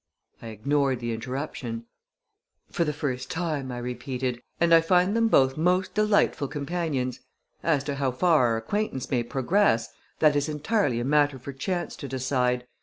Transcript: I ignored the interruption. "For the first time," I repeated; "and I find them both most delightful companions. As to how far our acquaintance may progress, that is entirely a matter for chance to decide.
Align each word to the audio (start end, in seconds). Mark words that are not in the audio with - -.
I 0.41 0.47
ignored 0.47 0.99
the 0.99 1.13
interruption. 1.13 1.85
"For 2.71 2.83
the 2.83 2.91
first 2.91 3.29
time," 3.29 3.71
I 3.71 3.77
repeated; 3.77 4.41
"and 4.59 4.73
I 4.73 4.81
find 4.81 5.15
them 5.15 5.27
both 5.27 5.57
most 5.57 5.93
delightful 5.93 6.47
companions. 6.47 7.19
As 7.61 7.83
to 7.83 7.93
how 7.93 8.09
far 8.09 8.47
our 8.47 8.57
acquaintance 8.57 9.11
may 9.11 9.21
progress, 9.21 9.89
that 10.17 10.35
is 10.35 10.49
entirely 10.49 10.99
a 10.99 11.05
matter 11.05 11.37
for 11.37 11.53
chance 11.53 11.95
to 11.97 12.07
decide. 12.07 12.65